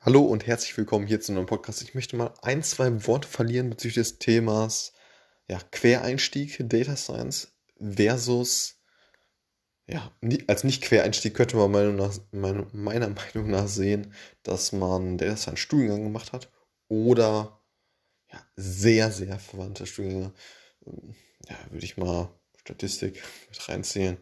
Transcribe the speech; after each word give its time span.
Hallo 0.00 0.22
und 0.22 0.46
herzlich 0.46 0.76
willkommen 0.76 1.08
hier 1.08 1.20
zu 1.20 1.32
einem 1.32 1.46
Podcast. 1.46 1.82
Ich 1.82 1.92
möchte 1.92 2.14
mal 2.14 2.32
ein, 2.42 2.62
zwei 2.62 3.04
Worte 3.08 3.26
verlieren 3.26 3.68
bezüglich 3.68 3.96
des 3.96 4.18
Themas 4.20 4.92
ja, 5.48 5.58
Quereinstieg, 5.72 6.56
Data 6.60 6.94
Science 6.94 7.52
versus, 7.80 8.80
ja, 9.88 10.12
als 10.46 10.62
nicht 10.62 10.84
Quereinstieg 10.84 11.34
könnte 11.34 11.56
man 11.56 11.72
meiner, 11.72 11.92
nach, 11.92 12.16
meiner 12.30 12.66
Meinung 13.08 13.50
nach 13.50 13.66
sehen, 13.66 14.14
dass 14.44 14.70
man 14.70 15.18
Data 15.18 15.36
Science 15.36 15.58
Studiengang 15.58 16.04
gemacht 16.04 16.32
hat 16.32 16.48
oder 16.86 17.60
ja, 18.32 18.40
sehr, 18.54 19.10
sehr 19.10 19.40
verwandte 19.40 19.84
Studiengänge. 19.84 20.32
Ja, 21.48 21.56
würde 21.70 21.84
ich 21.84 21.96
mal 21.96 22.32
Statistik 22.60 23.20
mit 23.48 23.68
reinziehen. 23.68 24.18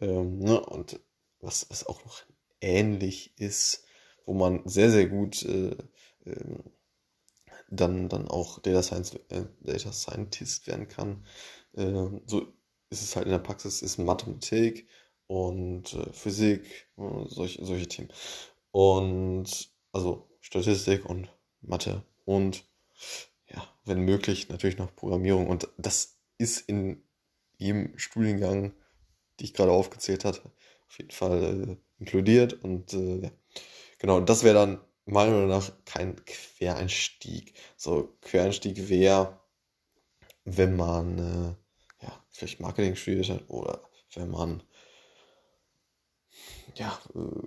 Ähm, 0.00 0.38
ne? 0.38 0.58
Und 0.64 0.98
was, 1.40 1.68
was 1.68 1.86
auch 1.86 2.02
noch 2.06 2.22
ähnlich 2.62 3.38
ist, 3.38 3.84
wo 4.30 4.34
man 4.34 4.62
sehr, 4.64 4.92
sehr 4.92 5.08
gut 5.08 5.42
äh, 5.42 5.76
äh, 6.24 6.58
dann, 7.68 8.08
dann 8.08 8.28
auch 8.28 8.60
Data, 8.60 8.80
Science, 8.80 9.16
äh, 9.28 9.42
Data 9.60 9.92
Scientist 9.92 10.68
werden 10.68 10.86
kann. 10.86 11.24
Ähm, 11.74 12.22
so 12.26 12.46
ist 12.90 13.02
es 13.02 13.16
halt 13.16 13.26
in 13.26 13.32
der 13.32 13.40
Praxis, 13.40 13.82
ist 13.82 13.98
Mathematik 13.98 14.86
und 15.26 15.94
äh, 15.94 16.12
Physik, 16.12 16.88
äh, 16.96 17.24
solche, 17.26 17.64
solche 17.64 17.88
Themen. 17.88 18.12
Und 18.70 19.72
also 19.90 20.28
Statistik 20.40 21.04
und 21.06 21.28
Mathe 21.60 22.04
und 22.24 22.64
ja, 23.52 23.66
wenn 23.84 24.04
möglich, 24.04 24.48
natürlich 24.48 24.78
noch 24.78 24.94
Programmierung. 24.94 25.48
Und 25.48 25.68
das 25.76 26.18
ist 26.38 26.68
in 26.68 27.02
jedem 27.58 27.98
Studiengang, 27.98 28.74
die 29.40 29.44
ich 29.46 29.54
gerade 29.54 29.72
aufgezählt 29.72 30.24
hatte, 30.24 30.42
auf 30.86 30.98
jeden 30.98 31.10
Fall 31.10 31.68
äh, 31.68 31.76
inkludiert. 31.98 32.52
Und 32.62 32.94
äh, 32.94 33.22
ja, 33.22 33.30
genau, 34.00 34.20
das 34.20 34.42
wäre 34.42 34.54
dann 34.56 34.80
meiner 35.06 35.30
Meinung 35.30 35.48
nach 35.48 35.70
kein 35.84 36.16
Quereinstieg. 36.24 37.54
So, 37.76 38.16
Quereinstieg 38.22 38.88
wäre, 38.88 39.40
wenn 40.44 40.76
man 40.76 41.18
äh, 41.18 42.04
ja, 42.04 42.24
vielleicht 42.30 42.60
Marketing 42.60 42.96
studiert 42.96 43.28
hat 43.28 43.48
oder 43.48 43.80
wenn 44.14 44.30
man 44.30 44.62
ja, 46.74 46.98
äh, 47.14 47.46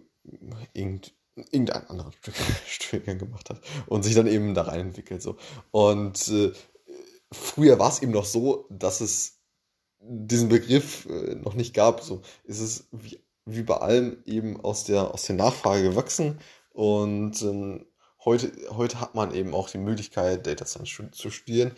irgend, 0.74 1.14
irgendeinen 1.36 1.88
anderen 1.88 2.14
Studiengang 2.68 3.20
gemacht 3.20 3.50
hat 3.50 3.62
und 3.88 4.04
sich 4.04 4.16
dann 4.16 4.28
eben 4.28 4.54
da 4.54 4.64
rein 4.64 4.82
entwickelt. 4.82 5.22
So. 5.22 5.38
Und 5.72 6.28
äh, 6.30 6.54
früher 7.32 7.80
war 7.80 7.90
es 7.90 8.02
eben 8.02 8.12
noch 8.12 8.26
so, 8.26 8.68
dass 8.70 9.02
es 9.02 9.40
diesen 10.00 10.50
Begriff 10.50 11.06
äh, 11.06 11.36
noch 11.36 11.54
nicht 11.54 11.74
gab. 11.74 12.02
So 12.02 12.22
ist 12.44 12.60
es 12.60 12.88
wie, 12.92 13.20
wie 13.46 13.64
bei 13.64 13.78
allem 13.78 14.24
eben 14.26 14.60
aus 14.62 14.86
der, 14.86 15.14
aus 15.14 15.24
der 15.24 15.36
Nachfrage 15.36 15.84
gewachsen. 15.84 16.40
Und 16.72 17.42
ähm, 17.42 17.86
heute, 18.24 18.52
heute 18.72 19.00
hat 19.00 19.16
man 19.16 19.34
eben 19.34 19.54
auch 19.54 19.70
die 19.70 19.78
Möglichkeit, 19.78 20.48
Data 20.48 20.66
Science 20.66 21.02
zu 21.12 21.30
studieren. 21.30 21.74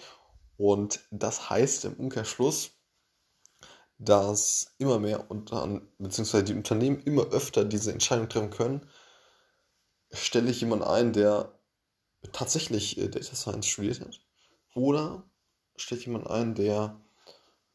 Und 0.57 1.01
das 1.11 1.49
heißt 1.49 1.85
im 1.85 1.93
Umkehrschluss, 1.95 2.71
dass 3.97 4.75
immer 4.77 4.99
mehr 4.99 5.29
unter, 5.31 5.81
beziehungsweise 5.97 6.43
die 6.43 6.53
Unternehmen 6.53 7.01
immer 7.03 7.23
öfter 7.31 7.65
diese 7.65 7.91
Entscheidung 7.91 8.29
treffen 8.29 8.49
können, 8.49 8.89
stelle 10.11 10.51
ich 10.51 10.61
jemanden 10.61 10.85
ein, 10.85 11.13
der 11.13 11.57
tatsächlich 12.31 12.97
äh, 12.97 13.09
Data 13.09 13.35
Science 13.35 13.67
studiert 13.67 14.01
hat, 14.01 14.19
oder 14.73 15.23
stelle 15.75 15.99
ich 15.99 16.07
jemanden 16.07 16.27
ein, 16.27 16.55
der 16.55 16.99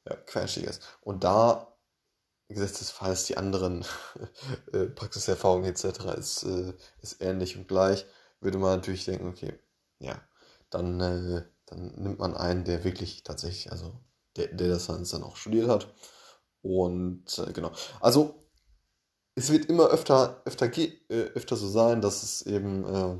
ja, 0.09 0.17
Quereinsteiger 0.17 0.71
ist. 0.71 0.83
Und 1.01 1.25
da, 1.25 1.70
gesetzt 2.55 2.81
des 2.81 2.91
Falls, 2.91 3.25
die 3.25 3.37
anderen 3.37 3.85
äh, 4.73 4.87
Praxiserfahrungen 4.87 5.71
etc. 5.71 5.85
Ist, 6.19 6.43
äh, 6.45 6.73
ist 7.03 7.21
ähnlich 7.21 7.57
und 7.57 7.69
gleich, 7.69 8.07
würde 8.41 8.59
man 8.59 8.77
natürlich 8.77 9.05
denken, 9.05 9.29
okay, 9.29 9.53
ja, 9.99 10.21
dann, 10.71 11.01
äh, 11.01 11.43
dann 11.67 11.93
nimmt 11.97 12.19
man 12.19 12.37
einen, 12.37 12.65
der 12.65 12.85
wirklich 12.85 13.23
tatsächlich, 13.23 13.71
also 13.71 13.99
der 14.37 14.49
Data 14.49 14.79
Science 14.79 15.11
dann 15.11 15.23
auch 15.23 15.37
studiert 15.37 15.69
hat. 15.69 15.93
Und 16.63 17.39
äh, 17.39 17.53
genau. 17.53 17.73
Also 18.01 18.35
es 19.35 19.51
wird 19.51 19.67
immer 19.67 19.89
öfter, 19.89 20.43
öfter, 20.45 20.67
äh, 20.77 20.93
öfter 21.09 21.57
so 21.57 21.69
sein, 21.69 22.01
dass 22.01 22.23
es 22.23 22.43
eben 22.43 22.85
äh, 22.85 23.19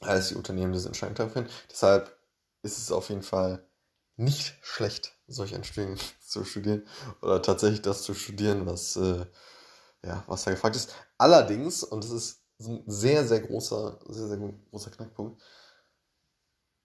als 0.00 0.28
die 0.28 0.34
Unternehmen 0.34 0.72
diese 0.72 0.88
Entscheidung 0.88 1.14
treffen. 1.14 1.48
Deshalb 1.70 2.16
ist 2.62 2.78
es 2.78 2.92
auf 2.92 3.08
jeden 3.08 3.22
Fall 3.22 3.64
nicht 4.18 4.58
schlecht, 4.62 5.16
solch 5.26 5.54
ein 5.54 5.64
Studium 5.64 5.96
zu 6.20 6.44
studieren 6.44 6.86
oder 7.22 7.40
tatsächlich 7.40 7.82
das 7.82 8.02
zu 8.02 8.14
studieren, 8.14 8.66
was, 8.66 8.96
äh, 8.96 9.26
ja, 10.04 10.24
was 10.26 10.44
da 10.44 10.50
gefragt 10.50 10.76
ist. 10.76 10.94
Allerdings, 11.16 11.82
und 11.82 12.04
das 12.04 12.10
ist 12.10 12.42
ein 12.60 12.82
sehr, 12.86 13.26
sehr 13.26 13.40
großer, 13.40 14.00
sehr, 14.08 14.28
sehr 14.28 14.38
großer 14.70 14.90
Knackpunkt, 14.90 15.40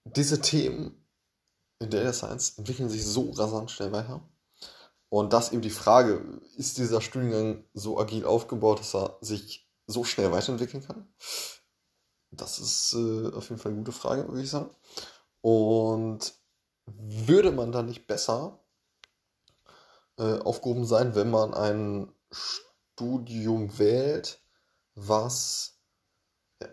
diese 0.04 0.40
Themen 0.40 1.04
in 1.80 1.90
Data 1.90 2.12
Science 2.12 2.58
entwickeln 2.58 2.88
sich 2.88 3.04
so 3.04 3.30
rasant 3.30 3.70
schnell 3.70 3.92
weiter. 3.92 4.28
Und 5.08 5.32
das 5.32 5.52
eben 5.52 5.62
die 5.62 5.70
Frage, 5.70 6.40
ist 6.56 6.78
dieser 6.78 7.00
Studiengang 7.00 7.64
so 7.72 7.98
agil 7.98 8.24
aufgebaut, 8.24 8.80
dass 8.80 8.94
er 8.94 9.18
sich 9.20 9.68
so 9.86 10.04
schnell 10.04 10.32
weiterentwickeln 10.32 10.84
kann? 10.84 11.08
Das 12.30 12.58
ist 12.58 12.94
äh, 12.94 13.30
auf 13.32 13.48
jeden 13.48 13.60
Fall 13.60 13.72
eine 13.72 13.80
gute 13.80 13.92
Frage, 13.92 14.28
würde 14.28 14.42
ich 14.42 14.50
sagen. 14.50 14.70
Und 15.40 16.34
würde 16.86 17.52
man 17.52 17.72
dann 17.72 17.86
nicht 17.86 18.06
besser 18.06 18.60
äh, 20.18 20.38
aufgehoben 20.38 20.84
sein, 20.84 21.14
wenn 21.14 21.30
man 21.30 21.54
ein 21.54 22.12
Studium 22.30 23.78
wählt, 23.78 24.40
was 24.94 25.78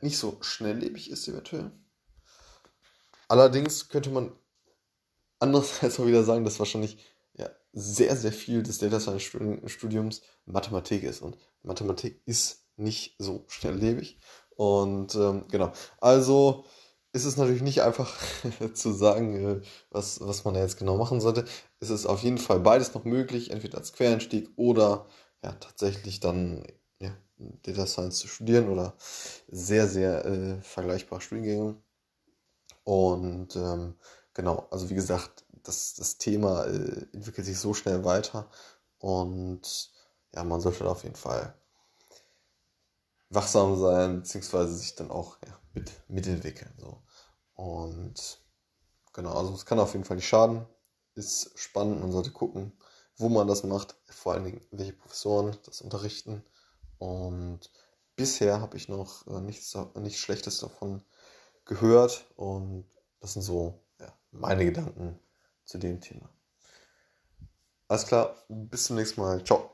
nicht 0.02 0.18
so 0.18 0.38
schnelllebig 0.42 1.10
ist 1.10 1.28
eventuell? 1.28 1.72
Allerdings 3.28 3.90
könnte 3.90 4.10
man 4.10 4.32
andererseits 5.40 6.00
auch 6.00 6.06
wieder 6.06 6.24
sagen, 6.24 6.44
dass 6.46 6.60
wahrscheinlich 6.60 6.98
ja, 7.34 7.50
sehr, 7.74 8.16
sehr 8.16 8.32
viel 8.34 8.64
des 8.64 8.78
Data 8.78 9.00
Science 9.00 9.24
Studiums 9.72 10.22
Mathematik 10.46 11.04
ist. 11.04 11.22
Und 11.22 11.38
Mathematik 11.64 12.22
ist 12.26 12.66
nicht 12.76 13.16
so 13.20 13.46
schnelllebig. 13.48 14.20
Und 14.56 15.16
ähm, 15.16 15.46
genau, 15.50 15.72
also 16.00 16.66
ist 17.14 17.26
es 17.26 17.38
natürlich 17.38 17.62
nicht 17.62 17.82
einfach 17.82 18.18
zu 18.74 18.92
sagen, 18.94 19.62
äh, 19.62 19.62
was, 19.90 20.20
was 20.22 20.44
man 20.46 20.54
da 20.54 20.62
jetzt 20.62 20.78
genau 20.78 20.98
machen 20.98 21.22
sollte. 21.22 21.46
Es 21.80 21.90
ist 21.90 22.06
auf 22.06 22.24
jeden 22.24 22.38
Fall 22.38 22.60
beides 22.60 22.94
noch 22.94 23.04
möglich, 23.06 23.52
entweder 23.52 23.78
als 23.78 23.94
Quereinstieg 23.94 24.50
oder 24.56 25.06
ja, 25.44 25.52
tatsächlich 25.54 26.20
dann 26.20 26.66
ja, 27.02 27.12
Data 27.64 27.86
Science 27.88 28.20
zu 28.20 28.28
studieren 28.28 28.70
oder 28.70 28.96
sehr, 29.50 29.88
sehr 29.88 30.26
äh, 30.26 30.62
vergleichbare 30.62 31.22
Studiengänge. 31.22 31.76
Und 32.84 33.56
ähm, 33.56 33.96
genau, 34.34 34.68
also 34.72 34.90
wie 34.90 34.96
gesagt, 34.96 35.46
das, 35.64 35.94
das 35.96 36.18
Thema 36.18 36.66
äh, 36.66 37.06
entwickelt 37.14 37.46
sich 37.46 37.60
so 37.60 37.74
schnell 37.74 38.04
weiter 38.04 38.50
und 39.00 39.92
ja, 40.34 40.44
man 40.44 40.62
sollte 40.62 40.84
da 40.84 40.92
auf 40.92 41.04
jeden 41.04 41.16
Fall 41.16 41.54
wachsam 43.32 43.80
sein, 43.80 44.18
beziehungsweise 44.18 44.76
sich 44.76 44.96
dann 44.96 45.10
auch 45.10 45.38
ja, 45.46 45.58
mit, 45.74 45.92
mitentwickeln. 46.08 46.74
So. 46.78 47.02
Und 47.56 48.40
genau, 49.14 49.34
also 49.34 49.54
es 49.54 49.66
kann 49.66 49.80
auf 49.80 49.94
jeden 49.94 50.06
Fall 50.06 50.18
nicht 50.18 50.28
schaden. 50.28 50.68
Ist 51.16 51.52
spannend, 51.58 52.02
man 52.02 52.12
sollte 52.12 52.32
gucken, 52.32 52.74
wo 53.18 53.30
man 53.30 53.48
das 53.48 53.64
macht, 53.64 53.96
vor 54.10 54.34
allen 54.34 54.46
Dingen 54.46 54.62
welche 54.72 54.94
Professoren 54.94 55.58
das 55.66 55.82
unterrichten. 55.82 56.44
Und 57.00 57.72
bisher 58.16 58.62
habe 58.62 58.78
ich 58.78 58.88
noch 58.88 59.26
äh, 59.28 59.42
nichts, 59.42 59.78
nichts 59.96 60.20
Schlechtes 60.20 60.60
davon 60.60 61.04
gehört. 61.66 62.26
Und 62.36 62.86
das 63.20 63.34
sind 63.34 63.42
so 63.42 63.82
ja, 64.00 64.14
meine 64.32 64.66
Gedanken 64.66 65.20
zu 65.66 65.78
dem 65.78 66.00
Thema. 66.02 66.30
Alles 67.88 68.06
klar, 68.06 68.36
bis 68.48 68.86
zum 68.86 68.96
nächsten 68.96 69.20
Mal. 69.20 69.44
Ciao. 69.44 69.70